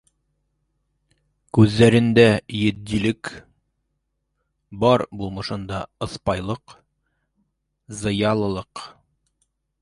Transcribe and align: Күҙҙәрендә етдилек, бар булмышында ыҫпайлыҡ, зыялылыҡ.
Күҙҙәрендә 1.57 2.23
етдилек, 2.59 3.31
бар 4.85 5.05
булмышында 5.21 5.83
ыҫпайлыҡ, 6.07 6.75
зыялылыҡ. 8.01 8.85